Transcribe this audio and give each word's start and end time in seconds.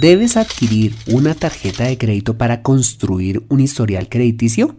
¿Debes 0.00 0.38
adquirir 0.38 0.94
una 1.08 1.34
tarjeta 1.34 1.84
de 1.84 1.98
crédito 1.98 2.38
para 2.38 2.62
construir 2.62 3.44
un 3.50 3.60
historial 3.60 4.08
crediticio? 4.08 4.76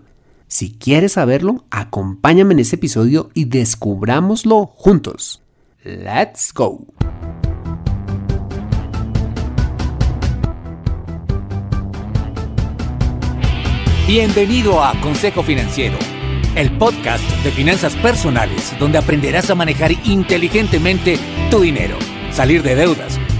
Si 0.48 0.72
quieres 0.72 1.12
saberlo, 1.12 1.64
acompáñame 1.70 2.56
en 2.56 2.60
este 2.62 2.78
episodio 2.78 3.30
y 3.36 3.46
descubrámoslo 3.46 4.66
juntos. 4.66 5.44
¡Let's 5.84 6.52
go! 6.56 6.88
Bienvenido 14.08 14.84
a 14.84 15.00
Consejo 15.02 15.44
Financiero, 15.44 16.00
el 16.56 16.76
podcast 16.80 17.24
de 17.44 17.52
finanzas 17.52 17.96
personales 17.98 18.74
donde 18.80 18.98
aprenderás 18.98 19.52
a 19.52 19.56
manejar 19.56 19.92
inteligentemente 20.04 21.20
tu 21.52 21.60
dinero, 21.60 21.96
salir 22.32 22.64
de 22.64 22.74
deudas, 22.74 23.21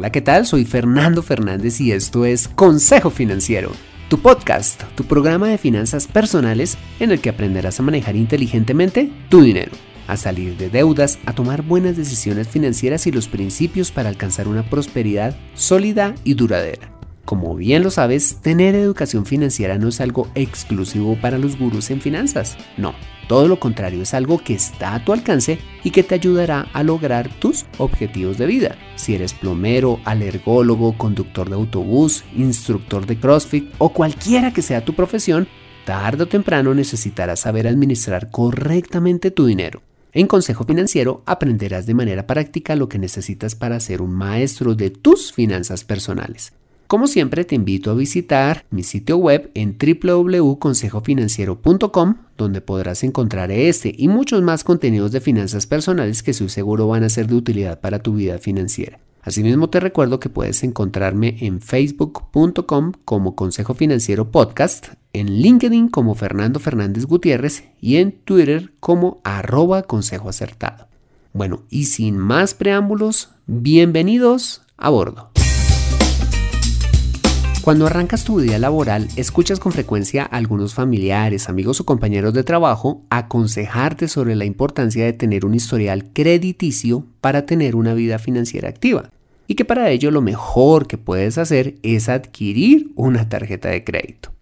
Hola, 0.00 0.12
¿qué 0.12 0.22
tal? 0.22 0.46
Soy 0.46 0.64
Fernando 0.64 1.22
Fernández 1.22 1.78
y 1.78 1.92
esto 1.92 2.24
es 2.24 2.48
Consejo 2.48 3.10
Financiero, 3.10 3.70
tu 4.08 4.18
podcast, 4.18 4.82
tu 4.94 5.04
programa 5.04 5.48
de 5.48 5.58
finanzas 5.58 6.06
personales 6.06 6.78
en 7.00 7.10
el 7.10 7.20
que 7.20 7.28
aprenderás 7.28 7.78
a 7.80 7.82
manejar 7.82 8.16
inteligentemente 8.16 9.12
tu 9.28 9.42
dinero, 9.42 9.72
a 10.06 10.16
salir 10.16 10.56
de 10.56 10.70
deudas, 10.70 11.18
a 11.26 11.34
tomar 11.34 11.60
buenas 11.60 11.98
decisiones 11.98 12.48
financieras 12.48 13.06
y 13.06 13.12
los 13.12 13.28
principios 13.28 13.90
para 13.90 14.08
alcanzar 14.08 14.48
una 14.48 14.62
prosperidad 14.70 15.36
sólida 15.52 16.14
y 16.24 16.32
duradera. 16.32 16.89
Como 17.30 17.54
bien 17.54 17.84
lo 17.84 17.92
sabes, 17.92 18.38
tener 18.42 18.74
educación 18.74 19.24
financiera 19.24 19.78
no 19.78 19.86
es 19.86 20.00
algo 20.00 20.28
exclusivo 20.34 21.16
para 21.20 21.38
los 21.38 21.56
gurús 21.56 21.92
en 21.92 22.00
finanzas. 22.00 22.56
No, 22.76 22.92
todo 23.28 23.46
lo 23.46 23.60
contrario 23.60 24.02
es 24.02 24.14
algo 24.14 24.38
que 24.42 24.52
está 24.52 24.96
a 24.96 25.04
tu 25.04 25.12
alcance 25.12 25.60
y 25.84 25.92
que 25.92 26.02
te 26.02 26.16
ayudará 26.16 26.66
a 26.72 26.82
lograr 26.82 27.28
tus 27.38 27.66
objetivos 27.78 28.36
de 28.36 28.46
vida. 28.46 28.76
Si 28.96 29.14
eres 29.14 29.32
plomero, 29.32 30.00
alergólogo, 30.04 30.98
conductor 30.98 31.48
de 31.48 31.54
autobús, 31.54 32.24
instructor 32.34 33.06
de 33.06 33.20
CrossFit 33.20 33.72
o 33.78 33.90
cualquiera 33.90 34.52
que 34.52 34.62
sea 34.62 34.84
tu 34.84 34.94
profesión, 34.94 35.46
tarde 35.84 36.24
o 36.24 36.26
temprano 36.26 36.74
necesitarás 36.74 37.38
saber 37.38 37.68
administrar 37.68 38.32
correctamente 38.32 39.30
tu 39.30 39.46
dinero. 39.46 39.82
En 40.12 40.26
Consejo 40.26 40.64
Financiero 40.64 41.22
aprenderás 41.26 41.86
de 41.86 41.94
manera 41.94 42.26
práctica 42.26 42.74
lo 42.74 42.88
que 42.88 42.98
necesitas 42.98 43.54
para 43.54 43.78
ser 43.78 44.02
un 44.02 44.10
maestro 44.10 44.74
de 44.74 44.90
tus 44.90 45.32
finanzas 45.32 45.84
personales. 45.84 46.54
Como 46.90 47.06
siempre, 47.06 47.44
te 47.44 47.54
invito 47.54 47.92
a 47.92 47.94
visitar 47.94 48.66
mi 48.70 48.82
sitio 48.82 49.16
web 49.16 49.52
en 49.54 49.78
www.consejofinanciero.com, 49.78 52.14
donde 52.36 52.60
podrás 52.60 53.04
encontrar 53.04 53.52
este 53.52 53.94
y 53.96 54.08
muchos 54.08 54.42
más 54.42 54.64
contenidos 54.64 55.12
de 55.12 55.20
finanzas 55.20 55.68
personales 55.68 56.24
que 56.24 56.32
soy 56.32 56.48
seguro 56.48 56.88
van 56.88 57.04
a 57.04 57.08
ser 57.08 57.28
de 57.28 57.36
utilidad 57.36 57.78
para 57.78 58.00
tu 58.00 58.14
vida 58.14 58.38
financiera. 58.38 58.98
Asimismo, 59.22 59.70
te 59.70 59.78
recuerdo 59.78 60.18
que 60.18 60.30
puedes 60.30 60.64
encontrarme 60.64 61.36
en 61.38 61.60
facebook.com 61.60 62.90
como 63.04 63.36
Consejo 63.36 63.74
Financiero 63.74 64.32
Podcast, 64.32 64.88
en 65.12 65.40
LinkedIn 65.40 65.90
como 65.90 66.16
Fernando 66.16 66.58
Fernández 66.58 67.06
Gutiérrez 67.06 67.68
y 67.80 67.98
en 67.98 68.10
Twitter 68.10 68.72
como 68.80 69.20
arroba 69.22 69.84
Consejo 69.84 70.28
Acertado. 70.28 70.88
Bueno, 71.34 71.62
y 71.70 71.84
sin 71.84 72.18
más 72.18 72.54
preámbulos, 72.54 73.30
bienvenidos 73.46 74.62
a 74.76 74.90
bordo. 74.90 75.30
Cuando 77.62 77.86
arrancas 77.86 78.24
tu 78.24 78.40
vida 78.40 78.58
laboral, 78.58 79.06
escuchas 79.16 79.60
con 79.60 79.72
frecuencia 79.72 80.22
a 80.22 80.36
algunos 80.38 80.72
familiares, 80.72 81.50
amigos 81.50 81.78
o 81.78 81.84
compañeros 81.84 82.32
de 82.32 82.42
trabajo 82.42 83.04
aconsejarte 83.10 84.08
sobre 84.08 84.34
la 84.34 84.46
importancia 84.46 85.04
de 85.04 85.12
tener 85.12 85.44
un 85.44 85.54
historial 85.54 86.10
crediticio 86.14 87.04
para 87.20 87.44
tener 87.44 87.76
una 87.76 87.92
vida 87.92 88.18
financiera 88.18 88.70
activa 88.70 89.10
y 89.46 89.56
que 89.56 89.66
para 89.66 89.90
ello 89.90 90.10
lo 90.10 90.22
mejor 90.22 90.86
que 90.86 90.96
puedes 90.96 91.36
hacer 91.36 91.74
es 91.82 92.08
adquirir 92.08 92.92
una 92.94 93.28
tarjeta 93.28 93.68
de 93.68 93.84
crédito. 93.84 94.32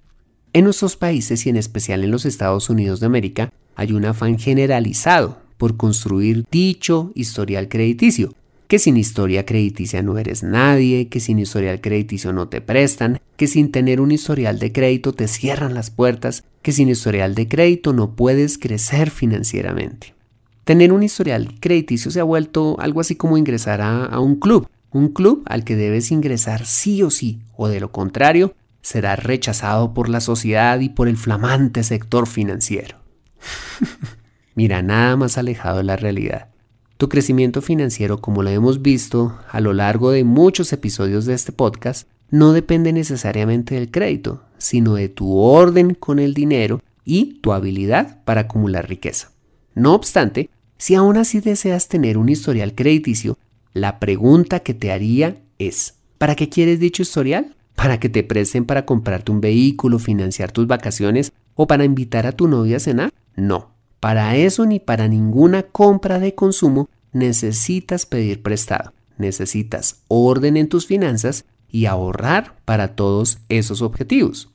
En 0.52 0.62
nuestros 0.62 0.96
países 0.96 1.44
y 1.44 1.50
en 1.50 1.56
especial 1.56 2.04
en 2.04 2.12
los 2.12 2.24
Estados 2.24 2.70
Unidos 2.70 3.00
de 3.00 3.06
América 3.06 3.52
hay 3.74 3.92
un 3.92 4.04
afán 4.04 4.38
generalizado 4.38 5.38
por 5.56 5.76
construir 5.76 6.44
dicho 6.52 7.10
historial 7.16 7.68
crediticio 7.68 8.32
que 8.68 8.78
sin 8.78 8.98
historia 8.98 9.46
crediticia 9.46 10.02
no 10.02 10.18
eres 10.18 10.42
nadie, 10.42 11.08
que 11.08 11.20
sin 11.20 11.38
historial 11.38 11.80
crediticio 11.80 12.34
no 12.34 12.48
te 12.48 12.60
prestan, 12.60 13.18
que 13.36 13.46
sin 13.46 13.72
tener 13.72 13.98
un 13.98 14.12
historial 14.12 14.58
de 14.58 14.72
crédito 14.72 15.14
te 15.14 15.26
cierran 15.26 15.72
las 15.72 15.90
puertas, 15.90 16.44
que 16.60 16.72
sin 16.72 16.90
historial 16.90 17.34
de 17.34 17.48
crédito 17.48 17.94
no 17.94 18.14
puedes 18.14 18.58
crecer 18.58 19.10
financieramente. 19.10 20.14
Tener 20.64 20.92
un 20.92 21.02
historial 21.02 21.58
crediticio 21.60 22.10
se 22.10 22.20
ha 22.20 22.24
vuelto 22.24 22.76
algo 22.78 23.00
así 23.00 23.16
como 23.16 23.38
ingresar 23.38 23.80
a, 23.80 24.20
un 24.20 24.36
club, 24.36 24.68
un 24.92 25.08
club 25.08 25.42
al 25.46 25.64
que 25.64 25.74
debes 25.74 26.10
ingresar 26.10 26.66
sí 26.66 27.02
o 27.02 27.08
sí, 27.08 27.40
o 27.56 27.68
de 27.68 27.80
lo 27.80 27.90
contrario, 27.90 28.54
serás 28.82 29.22
rechazado 29.24 29.94
por 29.94 30.10
la 30.10 30.20
sociedad 30.20 30.78
y 30.80 30.90
por 30.90 31.08
el 31.08 31.16
flamante 31.16 31.82
sector 31.84 32.26
financiero. 32.26 32.98
Mira, 34.54 34.82
nada 34.82 35.16
más 35.16 35.38
alejado 35.38 35.78
de 35.78 35.84
la 35.84 35.96
realidad. 35.96 36.48
Tu 36.98 37.08
crecimiento 37.08 37.62
financiero, 37.62 38.20
como 38.20 38.42
lo 38.42 38.50
hemos 38.50 38.82
visto 38.82 39.38
a 39.48 39.60
lo 39.60 39.72
largo 39.72 40.10
de 40.10 40.24
muchos 40.24 40.72
episodios 40.72 41.26
de 41.26 41.34
este 41.34 41.52
podcast, 41.52 42.08
no 42.28 42.52
depende 42.52 42.92
necesariamente 42.92 43.76
del 43.76 43.92
crédito, 43.92 44.42
sino 44.58 44.96
de 44.96 45.08
tu 45.08 45.36
orden 45.38 45.94
con 45.94 46.18
el 46.18 46.34
dinero 46.34 46.82
y 47.04 47.34
tu 47.40 47.52
habilidad 47.52 48.24
para 48.24 48.42
acumular 48.42 48.88
riqueza. 48.88 49.30
No 49.76 49.94
obstante, 49.94 50.50
si 50.76 50.96
aún 50.96 51.16
así 51.16 51.38
deseas 51.38 51.86
tener 51.86 52.18
un 52.18 52.28
historial 52.28 52.74
crediticio, 52.74 53.38
la 53.72 54.00
pregunta 54.00 54.60
que 54.60 54.74
te 54.74 54.90
haría 54.90 55.36
es, 55.60 56.00
¿para 56.18 56.34
qué 56.34 56.48
quieres 56.48 56.80
dicho 56.80 57.02
historial? 57.02 57.54
¿Para 57.76 58.00
que 58.00 58.08
te 58.08 58.24
presten 58.24 58.64
para 58.64 58.84
comprarte 58.84 59.30
un 59.30 59.40
vehículo, 59.40 60.00
financiar 60.00 60.50
tus 60.50 60.66
vacaciones 60.66 61.32
o 61.54 61.68
para 61.68 61.84
invitar 61.84 62.26
a 62.26 62.32
tu 62.32 62.48
novia 62.48 62.78
a 62.78 62.80
cenar? 62.80 63.12
No, 63.36 63.77
para 64.00 64.36
eso 64.36 64.66
ni 64.66 64.78
para 64.78 65.08
ninguna 65.08 65.64
compra 65.64 66.18
de 66.18 66.34
consumo 66.34 66.88
necesitas 67.12 68.06
pedir 68.06 68.42
prestado. 68.42 68.92
Necesitas 69.16 70.02
orden 70.08 70.56
en 70.56 70.68
tus 70.68 70.86
finanzas 70.86 71.44
y 71.68 71.86
ahorrar 71.86 72.56
para 72.64 72.94
todos 72.94 73.38
esos 73.48 73.82
objetivos. 73.82 74.50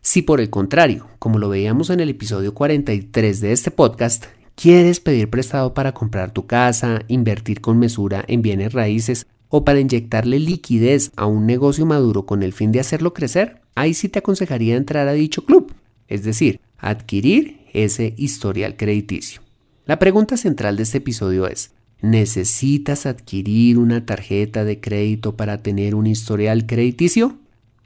Si 0.00 0.22
por 0.22 0.40
el 0.40 0.50
contrario, 0.50 1.08
como 1.18 1.38
lo 1.38 1.48
veíamos 1.48 1.90
en 1.90 2.00
el 2.00 2.08
episodio 2.08 2.54
43 2.54 3.40
de 3.40 3.52
este 3.52 3.70
podcast, 3.70 4.26
quieres 4.54 5.00
pedir 5.00 5.30
prestado 5.30 5.74
para 5.74 5.92
comprar 5.92 6.32
tu 6.32 6.46
casa, 6.46 7.02
invertir 7.08 7.60
con 7.60 7.78
mesura 7.78 8.24
en 8.26 8.42
bienes 8.42 8.72
raíces 8.72 9.26
o 9.48 9.64
para 9.64 9.80
inyectarle 9.80 10.38
liquidez 10.38 11.12
a 11.16 11.26
un 11.26 11.46
negocio 11.46 11.86
maduro 11.86 12.26
con 12.26 12.42
el 12.42 12.52
fin 12.52 12.72
de 12.72 12.80
hacerlo 12.80 13.14
crecer, 13.14 13.60
ahí 13.74 13.94
sí 13.94 14.08
te 14.08 14.18
aconsejaría 14.18 14.76
entrar 14.76 15.08
a 15.08 15.12
dicho 15.12 15.44
club, 15.44 15.72
es 16.06 16.22
decir, 16.22 16.60
adquirir 16.78 17.60
ese 17.84 18.14
historial 18.16 18.76
crediticio. 18.76 19.42
La 19.86 19.98
pregunta 19.98 20.36
central 20.36 20.76
de 20.76 20.82
este 20.82 20.98
episodio 20.98 21.46
es, 21.46 21.72
¿necesitas 22.00 23.06
adquirir 23.06 23.78
una 23.78 24.04
tarjeta 24.04 24.64
de 24.64 24.80
crédito 24.80 25.36
para 25.36 25.62
tener 25.62 25.94
un 25.94 26.06
historial 26.06 26.66
crediticio? 26.66 27.38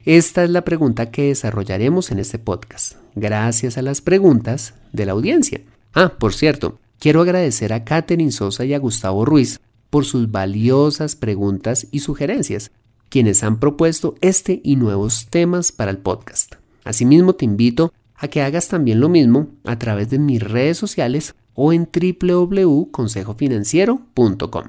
Esta 0.05 0.43
es 0.43 0.49
la 0.49 0.65
pregunta 0.65 1.11
que 1.11 1.27
desarrollaremos 1.27 2.11
en 2.11 2.19
este 2.19 2.39
podcast, 2.39 2.97
gracias 3.15 3.77
a 3.77 3.81
las 3.81 4.01
preguntas 4.01 4.73
de 4.91 5.05
la 5.05 5.13
audiencia. 5.13 5.61
Ah, 5.93 6.13
por 6.19 6.33
cierto, 6.33 6.79
quiero 6.99 7.21
agradecer 7.21 7.71
a 7.71 7.85
Catherine 7.85 8.31
Sosa 8.31 8.65
y 8.65 8.73
a 8.73 8.79
Gustavo 8.79 9.23
Ruiz 9.23 9.61
por 9.89 10.05
sus 10.05 10.29
valiosas 10.29 11.15
preguntas 11.15 11.87
y 11.91 11.99
sugerencias, 11.99 12.71
quienes 13.07 13.43
han 13.43 13.59
propuesto 13.59 14.15
este 14.21 14.59
y 14.63 14.75
nuevos 14.75 15.27
temas 15.29 15.71
para 15.71 15.91
el 15.91 15.99
podcast. 15.99 16.55
Asimismo, 16.83 17.33
te 17.33 17.45
invito 17.45 17.93
a 18.15 18.27
que 18.27 18.41
hagas 18.41 18.67
también 18.67 18.99
lo 18.99 19.09
mismo 19.09 19.47
a 19.63 19.79
través 19.79 20.09
de 20.09 20.19
mis 20.19 20.41
redes 20.41 20.77
sociales 20.77 21.35
o 21.53 21.73
en 21.73 21.89
www.consejofinanciero.com. 21.91 24.63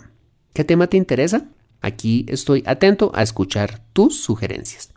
¿Qué 0.53 0.65
tema 0.65 0.87
te 0.87 0.97
interesa? 0.97 1.49
Aquí 1.81 2.25
estoy 2.29 2.63
atento 2.67 3.11
a 3.15 3.23
escuchar 3.23 3.83
tus 3.93 4.23
sugerencias. 4.23 4.91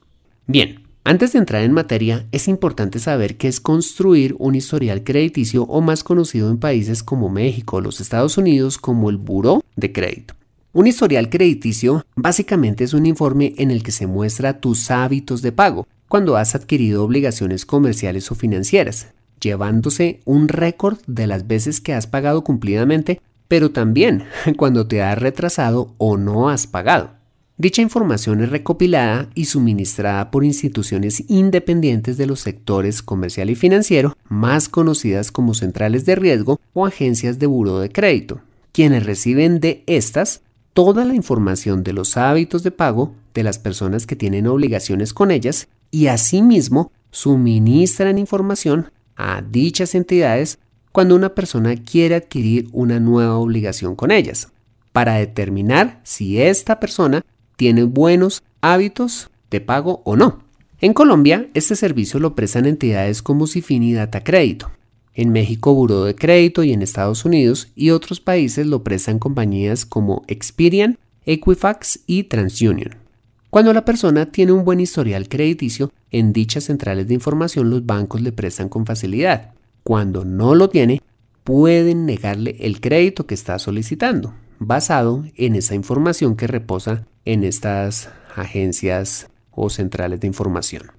Bien, 0.45 0.83
antes 1.03 1.33
de 1.33 1.39
entrar 1.39 1.63
en 1.63 1.71
materia, 1.71 2.27
es 2.31 2.47
importante 2.47 2.99
saber 2.99 3.37
qué 3.37 3.47
es 3.47 3.61
construir 3.61 4.35
un 4.39 4.55
historial 4.55 5.03
crediticio 5.03 5.63
o 5.63 5.81
más 5.81 6.03
conocido 6.03 6.49
en 6.49 6.57
países 6.57 7.01
como 7.01 7.29
México 7.29 7.77
o 7.77 7.81
los 7.81 8.01
Estados 8.01 8.37
Unidos 8.37 8.77
como 8.77 9.09
el 9.09 9.17
Buró 9.17 9.63
de 9.75 9.93
Crédito. 9.93 10.35
Un 10.73 10.85
historial 10.85 11.29
crediticio 11.29 12.05
básicamente 12.15 12.83
es 12.83 12.93
un 12.93 13.05
informe 13.05 13.55
en 13.57 13.71
el 13.71 13.83
que 13.83 13.91
se 13.91 14.05
muestra 14.05 14.59
tus 14.59 14.91
hábitos 14.91 15.41
de 15.41 15.51
pago, 15.51 15.87
cuando 16.07 16.37
has 16.37 16.55
adquirido 16.55 17.03
obligaciones 17.03 17.65
comerciales 17.65 18.31
o 18.31 18.35
financieras, 18.35 19.07
llevándose 19.39 20.21
un 20.25 20.47
récord 20.47 20.97
de 21.07 21.27
las 21.27 21.47
veces 21.47 21.81
que 21.81 21.93
has 21.93 22.07
pagado 22.07 22.43
cumplidamente, 22.43 23.21
pero 23.47 23.71
también 23.71 24.23
cuando 24.57 24.87
te 24.87 25.01
has 25.01 25.17
retrasado 25.17 25.93
o 25.97 26.17
no 26.17 26.49
has 26.49 26.67
pagado. 26.67 27.11
Dicha 27.59 27.81
información 27.81 28.43
es 28.43 28.49
recopilada 28.49 29.29
y 29.33 29.45
suministrada 29.45 30.29
por 30.29 30.45
instituciones 30.45 31.23
independientes 31.27 32.15
de 32.15 32.27
los 32.27 32.41
sectores 32.41 33.01
comercial 33.01 33.49
y 33.49 33.55
financiero, 33.55 34.15
más 34.29 34.69
conocidas 34.69 35.31
como 35.31 35.55
centrales 35.55 36.05
de 36.05 36.15
riesgo 36.15 36.59
o 36.73 36.85
agencias 36.85 37.39
de 37.39 37.47
buro 37.47 37.79
de 37.79 37.89
crédito, 37.89 38.41
quienes 38.73 39.07
reciben 39.07 39.59
de 39.59 39.83
estas 39.87 40.41
toda 40.73 41.03
la 41.03 41.15
información 41.15 41.83
de 41.83 41.93
los 41.93 42.15
hábitos 42.15 42.61
de 42.61 42.69
pago 42.69 43.15
de 43.33 43.41
las 43.41 43.57
personas 43.57 44.05
que 44.05 44.15
tienen 44.15 44.45
obligaciones 44.45 45.11
con 45.11 45.31
ellas 45.31 45.67
y 45.97 46.09
asimismo 46.09 46.91
suministran 47.09 48.19
información 48.19 48.91
a 49.15 49.41
dichas 49.41 49.95
entidades 49.95 50.59
cuando 50.91 51.15
una 51.15 51.33
persona 51.33 51.75
quiere 51.75 52.13
adquirir 52.13 52.67
una 52.71 52.99
nueva 52.99 53.35
obligación 53.37 53.95
con 53.95 54.11
ellas, 54.11 54.51
para 54.91 55.15
determinar 55.15 55.99
si 56.03 56.39
esta 56.39 56.79
persona 56.79 57.25
tiene 57.55 57.83
buenos 57.83 58.43
hábitos 58.61 59.31
de 59.49 59.59
pago 59.59 60.03
o 60.05 60.15
no. 60.15 60.43
En 60.81 60.93
Colombia, 60.93 61.49
este 61.55 61.75
servicio 61.75 62.19
lo 62.19 62.35
prestan 62.35 62.67
entidades 62.67 63.23
como 63.23 63.47
Cifini 63.47 63.93
Data 63.93 64.23
Crédito. 64.23 64.69
En 65.15 65.31
México, 65.31 65.73
Buró 65.73 66.03
de 66.03 66.13
Crédito 66.13 66.63
y 66.63 66.73
en 66.73 66.83
Estados 66.83 67.25
Unidos 67.25 67.69
y 67.73 67.89
otros 67.89 68.19
países 68.19 68.67
lo 68.67 68.83
prestan 68.83 69.17
compañías 69.17 69.83
como 69.87 70.21
Experian, 70.27 70.99
Equifax 71.25 72.01
y 72.05 72.25
TransUnion. 72.25 73.06
Cuando 73.49 73.73
la 73.73 73.85
persona 73.85 74.25
tiene 74.25 74.51
un 74.51 74.65
buen 74.65 74.79
historial 74.79 75.29
crediticio, 75.29 75.91
en 76.11 76.33
dichas 76.33 76.65
centrales 76.65 77.07
de 77.07 77.13
información 77.13 77.69
los 77.69 77.85
bancos 77.85 78.21
le 78.21 78.31
prestan 78.31 78.67
con 78.67 78.85
facilidad. 78.85 79.53
Cuando 79.83 80.25
no 80.25 80.53
lo 80.53 80.69
tiene, 80.69 81.01
pueden 81.43 82.05
negarle 82.05 82.57
el 82.59 82.81
crédito 82.81 83.25
que 83.25 83.33
está 83.33 83.57
solicitando, 83.57 84.33
basado 84.59 85.23
en 85.35 85.55
esa 85.55 85.75
información 85.75 86.35
que 86.35 86.47
reposa 86.47 87.07
en 87.23 87.45
estas 87.45 88.09
agencias 88.35 89.29
o 89.51 89.69
centrales 89.69 90.19
de 90.19 90.27
información. 90.27 90.91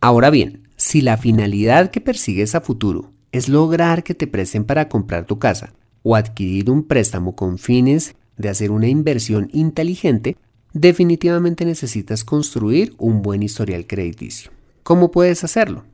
Ahora 0.00 0.30
bien, 0.30 0.68
si 0.76 1.00
la 1.00 1.16
finalidad 1.16 1.90
que 1.90 2.00
persigues 2.00 2.56
a 2.56 2.60
futuro 2.60 3.12
es 3.30 3.48
lograr 3.48 4.02
que 4.02 4.14
te 4.14 4.26
presten 4.26 4.64
para 4.64 4.88
comprar 4.88 5.26
tu 5.26 5.38
casa 5.38 5.74
o 6.02 6.16
adquirir 6.16 6.70
un 6.70 6.82
préstamo 6.82 7.36
con 7.36 7.58
fines 7.58 8.16
de 8.36 8.48
hacer 8.48 8.72
una 8.72 8.88
inversión 8.88 9.48
inteligente, 9.52 10.36
definitivamente 10.74 11.64
necesitas 11.64 12.24
construir 12.24 12.94
un 12.98 13.22
buen 13.22 13.42
historial 13.42 13.86
crediticio. 13.86 14.50
¿Cómo 14.82 15.10
puedes 15.10 15.44
hacerlo? 15.44 15.84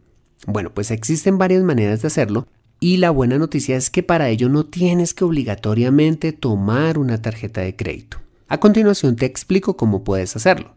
Bueno, 0.46 0.72
pues 0.74 0.90
existen 0.90 1.38
varias 1.38 1.62
maneras 1.62 2.02
de 2.02 2.08
hacerlo 2.08 2.48
y 2.80 2.96
la 2.96 3.10
buena 3.10 3.38
noticia 3.38 3.76
es 3.76 3.90
que 3.90 4.02
para 4.02 4.30
ello 4.30 4.48
no 4.48 4.64
tienes 4.64 5.12
que 5.12 5.24
obligatoriamente 5.24 6.32
tomar 6.32 6.98
una 6.98 7.20
tarjeta 7.20 7.60
de 7.60 7.76
crédito. 7.76 8.16
A 8.48 8.58
continuación 8.58 9.16
te 9.16 9.26
explico 9.26 9.76
cómo 9.76 10.02
puedes 10.02 10.34
hacerlo. 10.34 10.74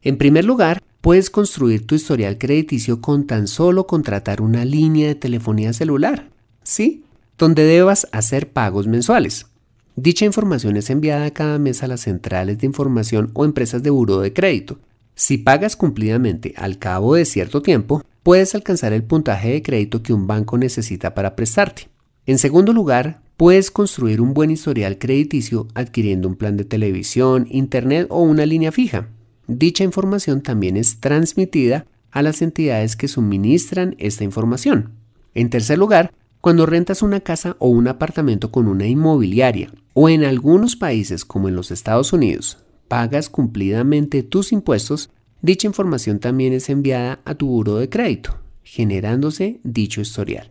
En 0.00 0.16
primer 0.16 0.46
lugar, 0.46 0.82
puedes 1.02 1.28
construir 1.28 1.86
tu 1.86 1.94
historial 1.94 2.38
crediticio 2.38 3.02
con 3.02 3.26
tan 3.26 3.46
solo 3.46 3.86
contratar 3.86 4.40
una 4.40 4.64
línea 4.64 5.08
de 5.08 5.14
telefonía 5.14 5.74
celular, 5.74 6.30
¿sí? 6.62 7.04
Donde 7.36 7.64
debas 7.64 8.08
hacer 8.10 8.52
pagos 8.52 8.86
mensuales. 8.86 9.46
Dicha 9.96 10.24
información 10.24 10.76
es 10.76 10.90
enviada 10.90 11.30
cada 11.30 11.58
mes 11.60 11.84
a 11.84 11.86
las 11.86 12.00
centrales 12.00 12.58
de 12.58 12.66
información 12.66 13.30
o 13.32 13.44
empresas 13.44 13.82
de 13.84 13.90
buro 13.90 14.20
de 14.20 14.32
crédito. 14.32 14.78
Si 15.14 15.38
pagas 15.38 15.76
cumplidamente 15.76 16.52
al 16.56 16.78
cabo 16.78 17.14
de 17.14 17.24
cierto 17.24 17.62
tiempo, 17.62 18.02
puedes 18.24 18.56
alcanzar 18.56 18.92
el 18.92 19.04
puntaje 19.04 19.52
de 19.52 19.62
crédito 19.62 20.02
que 20.02 20.12
un 20.12 20.26
banco 20.26 20.58
necesita 20.58 21.14
para 21.14 21.36
prestarte. 21.36 21.88
En 22.26 22.38
segundo 22.38 22.72
lugar, 22.72 23.20
puedes 23.36 23.70
construir 23.70 24.20
un 24.20 24.34
buen 24.34 24.50
historial 24.50 24.98
crediticio 24.98 25.68
adquiriendo 25.74 26.26
un 26.26 26.34
plan 26.34 26.56
de 26.56 26.64
televisión, 26.64 27.46
internet 27.50 28.08
o 28.10 28.22
una 28.22 28.46
línea 28.46 28.72
fija. 28.72 29.08
Dicha 29.46 29.84
información 29.84 30.40
también 30.40 30.76
es 30.76 30.98
transmitida 30.98 31.86
a 32.10 32.22
las 32.22 32.42
entidades 32.42 32.96
que 32.96 33.06
suministran 33.06 33.94
esta 33.98 34.24
información. 34.24 34.90
En 35.34 35.50
tercer 35.50 35.78
lugar, 35.78 36.12
cuando 36.44 36.66
rentas 36.66 37.00
una 37.00 37.20
casa 37.20 37.56
o 37.58 37.68
un 37.68 37.88
apartamento 37.88 38.50
con 38.50 38.68
una 38.68 38.86
inmobiliaria 38.86 39.72
o 39.94 40.10
en 40.10 40.24
algunos 40.24 40.76
países 40.76 41.24
como 41.24 41.48
en 41.48 41.56
los 41.56 41.70
Estados 41.70 42.12
Unidos, 42.12 42.58
pagas 42.86 43.30
cumplidamente 43.30 44.22
tus 44.22 44.52
impuestos, 44.52 45.08
dicha 45.40 45.66
información 45.66 46.18
también 46.18 46.52
es 46.52 46.68
enviada 46.68 47.20
a 47.24 47.34
tu 47.34 47.46
buro 47.46 47.76
de 47.76 47.88
crédito, 47.88 48.36
generándose 48.62 49.58
dicho 49.64 50.02
historial. 50.02 50.50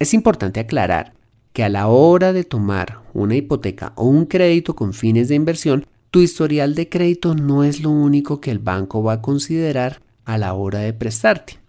Es 0.00 0.12
importante 0.12 0.58
aclarar 0.58 1.14
que 1.52 1.62
a 1.62 1.68
la 1.68 1.86
hora 1.86 2.32
de 2.32 2.42
tomar 2.42 3.02
una 3.14 3.36
hipoteca 3.36 3.92
o 3.94 4.06
un 4.06 4.26
crédito 4.26 4.74
con 4.74 4.92
fines 4.92 5.28
de 5.28 5.36
inversión, 5.36 5.86
tu 6.10 6.18
historial 6.18 6.74
de 6.74 6.88
crédito 6.88 7.36
no 7.36 7.62
es 7.62 7.80
lo 7.80 7.90
único 7.90 8.40
que 8.40 8.50
el 8.50 8.58
banco 8.58 9.04
va 9.04 9.12
a 9.12 9.22
considerar 9.22 10.02
a 10.24 10.36
la 10.36 10.54
hora 10.54 10.80
de 10.80 10.92
prestarte. 10.92 11.60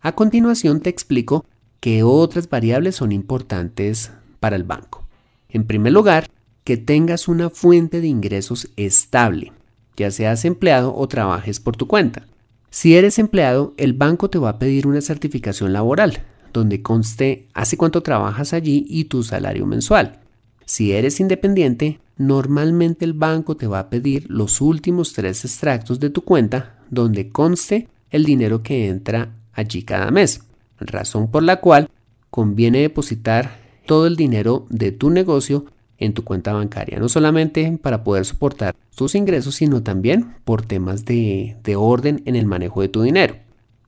A 0.00 0.12
continuación 0.12 0.80
te 0.80 0.88
explico 0.88 1.44
qué 1.82 2.04
otras 2.04 2.48
variables 2.48 2.94
son 2.94 3.10
importantes 3.10 4.12
para 4.38 4.54
el 4.54 4.62
banco. 4.62 5.04
En 5.48 5.64
primer 5.64 5.92
lugar, 5.92 6.30
que 6.62 6.76
tengas 6.76 7.26
una 7.26 7.50
fuente 7.50 8.00
de 8.00 8.06
ingresos 8.06 8.68
estable, 8.76 9.52
ya 9.96 10.12
seas 10.12 10.44
empleado 10.44 10.94
o 10.94 11.08
trabajes 11.08 11.58
por 11.58 11.76
tu 11.76 11.88
cuenta. 11.88 12.28
Si 12.70 12.94
eres 12.94 13.18
empleado, 13.18 13.74
el 13.78 13.94
banco 13.94 14.30
te 14.30 14.38
va 14.38 14.50
a 14.50 14.58
pedir 14.60 14.86
una 14.86 15.00
certificación 15.00 15.72
laboral, 15.72 16.22
donde 16.52 16.82
conste 16.82 17.48
hace 17.52 17.76
cuánto 17.76 18.00
trabajas 18.00 18.52
allí 18.52 18.86
y 18.88 19.06
tu 19.06 19.24
salario 19.24 19.66
mensual. 19.66 20.20
Si 20.64 20.92
eres 20.92 21.18
independiente, 21.18 21.98
normalmente 22.16 23.04
el 23.04 23.12
banco 23.12 23.56
te 23.56 23.66
va 23.66 23.80
a 23.80 23.90
pedir 23.90 24.30
los 24.30 24.60
últimos 24.60 25.14
tres 25.14 25.44
extractos 25.44 25.98
de 25.98 26.10
tu 26.10 26.22
cuenta, 26.22 26.78
donde 26.90 27.30
conste 27.30 27.88
el 28.10 28.24
dinero 28.24 28.62
que 28.62 28.86
entra 28.86 29.34
allí 29.52 29.82
cada 29.82 30.12
mes 30.12 30.42
razón 30.86 31.30
por 31.30 31.42
la 31.42 31.56
cual 31.60 31.88
conviene 32.30 32.80
depositar 32.80 33.58
todo 33.86 34.06
el 34.06 34.16
dinero 34.16 34.66
de 34.70 34.92
tu 34.92 35.10
negocio 35.10 35.66
en 35.98 36.14
tu 36.14 36.24
cuenta 36.24 36.52
bancaria, 36.52 36.98
no 36.98 37.08
solamente 37.08 37.78
para 37.80 38.02
poder 38.02 38.24
soportar 38.24 38.74
tus 38.96 39.14
ingresos, 39.14 39.54
sino 39.54 39.82
también 39.82 40.34
por 40.44 40.62
temas 40.62 41.04
de, 41.04 41.56
de 41.62 41.76
orden 41.76 42.22
en 42.24 42.36
el 42.36 42.46
manejo 42.46 42.80
de 42.80 42.88
tu 42.88 43.02
dinero. 43.02 43.36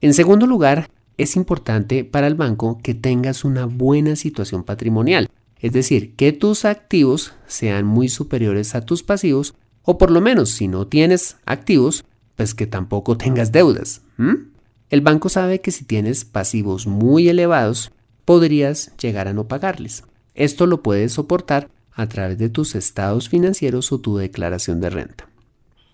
En 0.01 0.13
segundo 0.13 0.47
lugar, 0.47 0.89
es 1.17 1.35
importante 1.35 2.03
para 2.03 2.27
el 2.27 2.35
banco 2.35 2.79
que 2.81 2.93
tengas 2.93 3.43
una 3.43 3.65
buena 3.65 4.15
situación 4.15 4.63
patrimonial, 4.63 5.29
es 5.59 5.73
decir, 5.73 6.15
que 6.15 6.31
tus 6.31 6.65
activos 6.65 7.33
sean 7.47 7.85
muy 7.85 8.09
superiores 8.09 8.75
a 8.75 8.81
tus 8.81 9.03
pasivos, 9.03 9.55
o 9.83 9.97
por 9.97 10.11
lo 10.11 10.21
menos 10.21 10.49
si 10.49 10.67
no 10.67 10.87
tienes 10.87 11.37
activos, 11.45 12.05
pues 12.35 12.53
que 12.53 12.67
tampoco 12.67 13.17
tengas 13.17 13.51
deudas. 13.51 14.01
El 14.89 15.01
banco 15.01 15.29
sabe 15.29 15.61
que 15.61 15.71
si 15.71 15.83
tienes 15.83 16.25
pasivos 16.25 16.85
muy 16.85 17.27
elevados, 17.27 17.91
podrías 18.23 18.91
llegar 18.97 19.27
a 19.27 19.33
no 19.33 19.47
pagarles. 19.47 20.03
Esto 20.35 20.67
lo 20.67 20.83
puedes 20.83 21.13
soportar 21.13 21.69
a 21.91 22.07
través 22.07 22.37
de 22.37 22.49
tus 22.49 22.75
estados 22.75 23.29
financieros 23.29 23.91
o 23.91 23.99
tu 23.99 24.17
declaración 24.17 24.81
de 24.81 24.89
renta. 24.89 25.29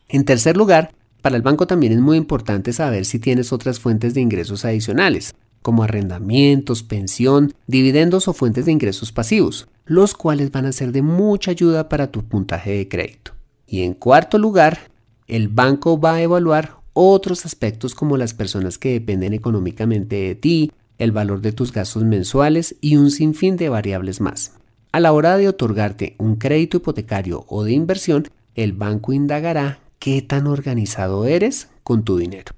En 0.09 0.25
tercer 0.25 0.57
lugar, 0.57 0.93
para 1.21 1.35
el 1.35 1.41
banco 1.41 1.67
también 1.67 1.93
es 1.93 1.99
muy 1.99 2.17
importante 2.17 2.73
saber 2.73 3.05
si 3.05 3.19
tienes 3.19 3.53
otras 3.53 3.79
fuentes 3.79 4.13
de 4.13 4.21
ingresos 4.21 4.65
adicionales, 4.65 5.35
como 5.61 5.83
arrendamientos, 5.83 6.83
pensión, 6.83 7.53
dividendos 7.67 8.27
o 8.27 8.33
fuentes 8.33 8.65
de 8.65 8.71
ingresos 8.71 9.11
pasivos, 9.11 9.67
los 9.85 10.15
cuales 10.15 10.51
van 10.51 10.65
a 10.65 10.71
ser 10.71 10.91
de 10.91 11.03
mucha 11.03 11.51
ayuda 11.51 11.87
para 11.87 12.11
tu 12.11 12.23
puntaje 12.23 12.71
de 12.71 12.87
crédito. 12.87 13.33
Y 13.67 13.83
en 13.83 13.93
cuarto 13.93 14.37
lugar, 14.37 14.91
el 15.27 15.47
banco 15.47 15.99
va 15.99 16.15
a 16.15 16.21
evaluar 16.21 16.80
otros 16.93 17.45
aspectos 17.45 17.95
como 17.95 18.17
las 18.17 18.33
personas 18.33 18.77
que 18.77 18.93
dependen 18.93 19.33
económicamente 19.33 20.15
de 20.15 20.35
ti, 20.35 20.71
el 20.97 21.11
valor 21.11 21.41
de 21.41 21.51
tus 21.51 21.71
gastos 21.71 22.03
mensuales 22.03 22.75
y 22.81 22.97
un 22.97 23.11
sinfín 23.11 23.57
de 23.57 23.69
variables 23.69 24.21
más. 24.21 24.53
A 24.91 24.99
la 24.99 25.13
hora 25.13 25.37
de 25.37 25.47
otorgarte 25.47 26.15
un 26.17 26.35
crédito 26.35 26.77
hipotecario 26.77 27.45
o 27.47 27.63
de 27.63 27.71
inversión, 27.71 28.27
el 28.55 28.73
banco 28.73 29.13
indagará 29.13 29.79
qué 29.99 30.21
tan 30.21 30.47
organizado 30.47 31.25
eres 31.25 31.69
con 31.83 32.03
tu 32.03 32.17
dinero. 32.17 32.53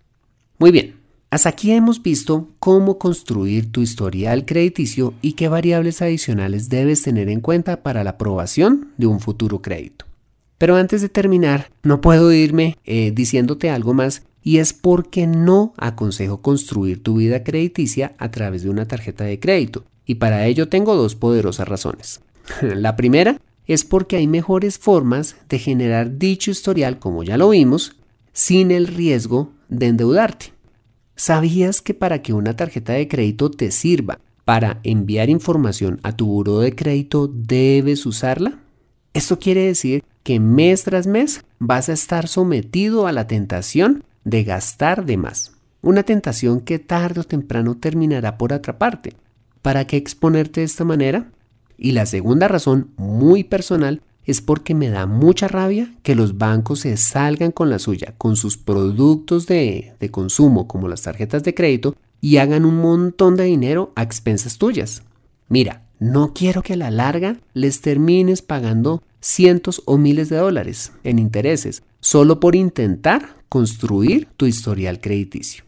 Muy 0.57 0.71
bien, 0.71 0.95
hasta 1.29 1.49
aquí 1.49 1.71
hemos 1.71 2.01
visto 2.01 2.49
cómo 2.59 2.97
construir 2.97 3.71
tu 3.71 3.81
historial 3.81 4.45
crediticio 4.45 5.13
y 5.21 5.33
qué 5.33 5.47
variables 5.47 6.01
adicionales 6.01 6.69
debes 6.69 7.01
tener 7.01 7.29
en 7.29 7.41
cuenta 7.41 7.81
para 7.81 8.03
la 8.03 8.11
aprobación 8.11 8.89
de 8.97 9.07
un 9.07 9.19
futuro 9.19 9.61
crédito. 9.61 10.05
Pero 10.63 10.77
antes 10.77 11.01
de 11.01 11.09
terminar, 11.09 11.71
no 11.83 11.99
puedo 11.99 12.31
irme 12.31 12.77
eh, 12.85 13.11
diciéndote 13.13 13.69
algo 13.69 13.93
más 13.93 14.23
y 14.41 14.59
es 14.59 14.71
porque 14.71 15.27
no 15.27 15.73
aconsejo 15.75 16.41
construir 16.41 17.03
tu 17.03 17.17
vida 17.17 17.43
crediticia 17.43 18.13
a 18.17 18.31
través 18.31 18.63
de 18.63 18.69
una 18.69 18.87
tarjeta 18.87 19.25
de 19.25 19.41
crédito. 19.41 19.83
Y 20.05 20.15
para 20.15 20.45
ello 20.47 20.69
tengo 20.69 20.95
dos 20.95 21.15
poderosas 21.15 21.67
razones. 21.67 22.21
La 22.61 22.95
primera 22.95 23.41
es 23.67 23.83
porque 23.83 24.15
hay 24.15 24.27
mejores 24.27 24.79
formas 24.79 25.35
de 25.49 25.59
generar 25.59 26.17
dicho 26.17 26.49
historial, 26.49 26.97
como 26.97 27.23
ya 27.23 27.35
lo 27.37 27.49
vimos, 27.49 27.97
sin 28.31 28.71
el 28.71 28.87
riesgo 28.87 29.51
de 29.67 29.87
endeudarte. 29.87 30.53
¿Sabías 31.17 31.81
que 31.81 31.93
para 31.93 32.21
que 32.21 32.31
una 32.31 32.55
tarjeta 32.55 32.93
de 32.93 33.09
crédito 33.09 33.51
te 33.51 33.69
sirva 33.69 34.17
para 34.45 34.79
enviar 34.83 35.29
información 35.29 35.99
a 36.03 36.15
tu 36.15 36.27
buro 36.27 36.59
de 36.59 36.73
crédito 36.73 37.27
debes 37.27 38.05
usarla? 38.05 38.62
Esto 39.13 39.37
quiere 39.37 39.65
decir 39.65 40.03
que 40.23 40.39
mes 40.39 40.83
tras 40.83 41.05
mes 41.05 41.43
vas 41.59 41.89
a 41.89 41.93
estar 41.93 42.27
sometido 42.27 43.05
a 43.05 43.11
la 43.11 43.27
tentación 43.27 44.03
de 44.23 44.43
gastar 44.43 45.05
de 45.05 45.17
más. 45.17 45.51
Una 45.81 46.03
tentación 46.03 46.61
que 46.61 46.79
tarde 46.79 47.21
o 47.21 47.23
temprano 47.23 47.75
terminará 47.75 48.37
por 48.37 48.53
atraparte. 48.53 49.13
¿Para 49.61 49.85
qué 49.85 49.97
exponerte 49.97 50.61
de 50.61 50.65
esta 50.65 50.83
manera? 50.83 51.29
Y 51.77 51.91
la 51.91 52.05
segunda 52.05 52.47
razón, 52.47 52.91
muy 52.97 53.43
personal, 53.43 54.01
es 54.25 54.41
porque 54.41 54.73
me 54.73 54.89
da 54.89 55.05
mucha 55.05 55.47
rabia 55.47 55.93
que 56.01 56.15
los 56.15 56.37
bancos 56.37 56.79
se 56.81 56.95
salgan 56.97 57.51
con 57.51 57.69
la 57.69 57.79
suya, 57.79 58.15
con 58.17 58.35
sus 58.35 58.57
productos 58.57 59.45
de, 59.45 59.93
de, 59.99 60.11
consumo 60.11 60.67
como 60.67 60.87
las 60.87 61.01
tarjetas 61.01 61.43
de 61.43 61.53
crédito 61.53 61.95
y 62.21 62.37
hagan 62.37 62.65
un 62.65 62.77
montón 62.77 63.35
de 63.35 63.43
dinero 63.43 63.91
a 63.95 64.03
expensas 64.03 64.57
tuyas. 64.57 65.03
Mira, 65.49 65.83
no 66.03 66.33
quiero 66.33 66.63
que 66.63 66.73
a 66.73 66.77
la 66.77 66.91
larga 66.91 67.37
les 67.53 67.79
termines 67.79 68.41
pagando 68.41 69.03
cientos 69.21 69.81
o 69.85 69.97
miles 69.97 70.27
de 70.27 70.35
dólares 70.35 70.91
en 71.05 71.17
intereses 71.17 71.83
solo 72.01 72.41
por 72.41 72.57
intentar 72.57 73.37
construir 73.47 74.27
tu 74.35 74.45
historial 74.45 74.99
crediticio. 74.99 75.63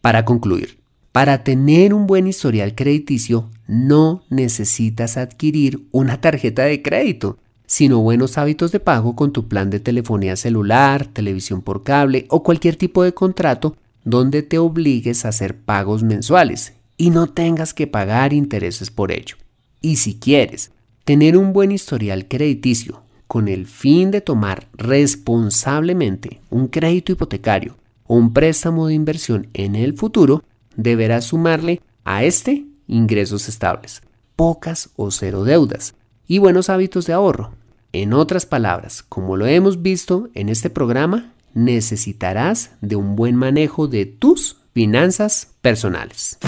Para 0.00 0.24
concluir, 0.24 0.78
para 1.12 1.44
tener 1.44 1.92
un 1.92 2.06
buen 2.06 2.26
historial 2.26 2.74
crediticio 2.74 3.50
no 3.68 4.22
necesitas 4.30 5.18
adquirir 5.18 5.88
una 5.90 6.22
tarjeta 6.22 6.62
de 6.62 6.80
crédito, 6.80 7.36
sino 7.66 8.00
buenos 8.00 8.38
hábitos 8.38 8.72
de 8.72 8.80
pago 8.80 9.14
con 9.14 9.34
tu 9.34 9.46
plan 9.46 9.68
de 9.68 9.78
telefonía 9.78 10.36
celular, 10.36 11.06
televisión 11.06 11.60
por 11.60 11.82
cable 11.82 12.24
o 12.30 12.42
cualquier 12.42 12.76
tipo 12.76 13.02
de 13.02 13.12
contrato 13.12 13.76
donde 14.04 14.42
te 14.42 14.56
obligues 14.56 15.26
a 15.26 15.28
hacer 15.28 15.54
pagos 15.54 16.02
mensuales 16.02 16.72
y 16.96 17.10
no 17.10 17.28
tengas 17.28 17.74
que 17.74 17.86
pagar 17.86 18.32
intereses 18.32 18.90
por 18.90 19.12
ello. 19.12 19.36
Y 19.80 19.96
si 19.96 20.18
quieres 20.18 20.70
tener 21.04 21.36
un 21.36 21.52
buen 21.52 21.72
historial 21.72 22.26
crediticio 22.26 23.02
con 23.26 23.48
el 23.48 23.66
fin 23.66 24.10
de 24.10 24.20
tomar 24.20 24.68
responsablemente 24.74 26.40
un 26.50 26.68
crédito 26.68 27.12
hipotecario 27.12 27.76
o 28.06 28.16
un 28.16 28.32
préstamo 28.32 28.86
de 28.86 28.94
inversión 28.94 29.48
en 29.54 29.74
el 29.76 29.94
futuro, 29.94 30.44
deberás 30.76 31.26
sumarle 31.26 31.80
a 32.04 32.24
este 32.24 32.64
ingresos 32.86 33.48
estables, 33.48 34.02
pocas 34.36 34.90
o 34.96 35.10
cero 35.10 35.44
deudas 35.44 35.94
y 36.26 36.38
buenos 36.38 36.70
hábitos 36.70 37.06
de 37.06 37.12
ahorro. 37.12 37.52
En 37.92 38.12
otras 38.12 38.46
palabras, 38.46 39.02
como 39.02 39.36
lo 39.36 39.46
hemos 39.46 39.82
visto 39.82 40.28
en 40.34 40.48
este 40.48 40.68
programa, 40.68 41.32
necesitarás 41.54 42.72
de 42.80 42.96
un 42.96 43.14
buen 43.14 43.36
manejo 43.36 43.86
de 43.86 44.06
tus 44.06 44.56
finanzas 44.72 45.54
personales. 45.62 46.38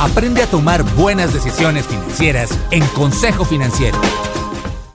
Aprende 0.00 0.42
a 0.42 0.46
tomar 0.46 0.84
buenas 0.94 1.34
decisiones 1.34 1.84
financieras 1.88 2.56
en 2.70 2.86
Consejo 2.94 3.44
Financiero. 3.44 3.98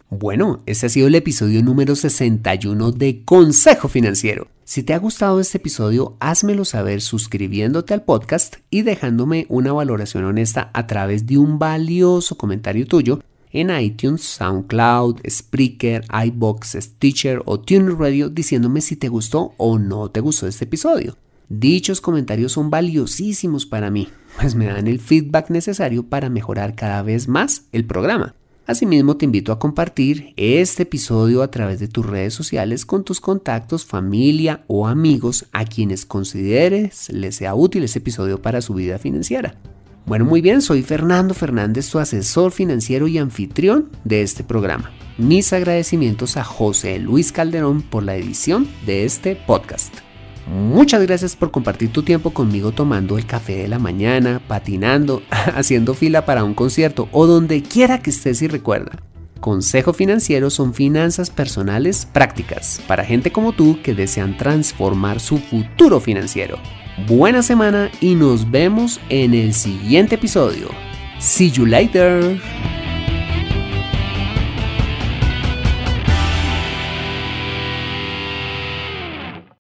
Bueno, 0.10 0.62
ese 0.66 0.86
ha 0.86 0.90
sido 0.90 1.08
el 1.08 1.16
episodio 1.16 1.62
número 1.62 1.98
61 1.98 2.94
de 2.94 3.22
Consejo 3.26 3.90
Financiero. 3.90 4.48
Si 4.64 4.82
te 4.82 4.94
ha 4.94 5.00
gustado 5.00 5.42
este 5.42 5.58
episodio, 5.58 6.16
házmelo 6.22 6.64
saber 6.64 7.02
suscribiéndote 7.02 7.94
al 7.94 8.04
podcast 8.04 8.56
y 8.70 8.84
dejándome 8.84 9.46
una 9.50 9.74
valoración 9.74 10.24
honesta 10.24 10.72
a 10.74 10.88
través 10.88 11.26
de 11.26 11.38
un 11.38 11.60
valioso 11.60 12.38
comentario 12.38 12.88
tuyo 12.88 13.20
en 13.52 13.78
iTunes, 13.78 14.22
SoundCloud, 14.22 15.20
Spreaker, 15.30 16.06
iBox, 16.28 16.78
Stitcher 16.80 17.42
o 17.44 17.60
TuneRadio 17.60 17.98
Radio 17.98 18.30
diciéndome 18.30 18.80
si 18.80 18.96
te 18.96 19.10
gustó 19.10 19.54
o 19.58 19.78
no 19.78 20.10
te 20.10 20.22
gustó 20.22 20.48
este 20.48 20.64
episodio. 20.64 21.18
Dichos 21.50 22.00
comentarios 22.00 22.54
son 22.54 22.70
valiosísimos 22.70 23.66
para 23.66 23.92
mí, 23.92 24.08
pues 24.40 24.56
me 24.56 24.66
dan 24.66 24.88
el 24.88 25.00
feedback 25.00 25.50
necesario 25.50 26.04
para 26.04 26.30
mejorar 26.30 26.76
cada 26.76 27.02
vez 27.02 27.28
más 27.28 27.64
el 27.72 27.86
programa. 27.86 28.36
Asimismo, 28.66 29.18
te 29.18 29.26
invito 29.26 29.52
a 29.52 29.60
compartir 29.60 30.34
este 30.38 30.84
episodio 30.84 31.44
a 31.44 31.52
través 31.52 31.80
de 31.80 31.90
tus 31.90 32.06
redes 32.06 32.34
sociales 32.34 32.86
con 32.86 33.04
tus 33.04 33.20
contactos, 33.20 33.86
familia 33.86 34.64
o 34.68 34.88
amigos 34.88 35.46
a 35.52 35.66
quienes 35.66 36.06
consideres 36.06 37.10
les 37.10 37.36
sea 37.36 37.56
útil 37.56 37.84
este 37.84 38.00
episodio 38.00 38.42
para 38.42 38.62
su 38.62 38.74
vida 38.74 39.00
financiera. 39.00 39.56
Bueno, 40.06 40.24
muy 40.26 40.42
bien, 40.42 40.62
soy 40.62 40.82
Fernando 40.82 41.34
Fernández, 41.34 41.90
tu 41.90 42.00
asesor 42.00 42.52
financiero 42.52 43.08
y 43.08 43.18
anfitrión 43.18 43.90
de 44.06 44.22
este 44.22 44.46
programa. 44.46 44.92
Mis 45.18 45.52
agradecimientos 45.52 46.38
a 46.38 46.44
José 46.44 47.00
Luis 47.00 47.32
Calderón 47.32 47.82
por 47.82 48.04
la 48.04 48.16
edición 48.16 48.68
de 48.86 49.04
este 49.04 49.36
podcast. 49.36 50.13
Muchas 50.48 51.02
gracias 51.04 51.36
por 51.36 51.52
compartir 51.52 51.92
tu 51.92 52.04
tiempo 52.04 52.32
conmigo 52.32 52.72
tomando 52.72 53.18
el 53.18 53.26
café 53.26 53.56
de 53.56 53.68
la 53.68 53.80
mañana, 53.80 54.42
patinando, 54.48 55.24
haciendo 55.56 55.94
fila 55.94 56.26
para 56.26 56.44
un 56.44 56.54
concierto 56.54 57.08
o 57.12 57.26
donde 57.28 57.62
quiera 57.64 58.00
que 58.02 58.10
estés 58.10 58.42
y 58.42 58.48
recuerda. 58.48 59.00
Consejo 59.40 59.92
Financiero 59.92 60.50
son 60.50 60.74
finanzas 60.74 61.30
personales 61.30 62.06
prácticas 62.06 62.82
para 62.88 63.04
gente 63.04 63.32
como 63.32 63.52
tú 63.52 63.80
que 63.84 63.94
desean 63.94 64.38
transformar 64.38 65.20
su 65.20 65.38
futuro 65.38 66.00
financiero. 66.00 66.58
Buena 67.08 67.42
semana 67.42 67.92
y 68.00 68.16
nos 68.16 68.50
vemos 68.50 69.02
en 69.10 69.34
el 69.34 69.54
siguiente 69.54 70.16
episodio. 70.16 70.70
See 71.20 71.52
you 71.52 71.66
later. 71.66 72.40